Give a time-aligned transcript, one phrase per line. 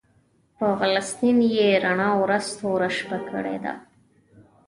[0.57, 3.73] په فلسطین یې رڼا ورځ توره شپه کړې ده.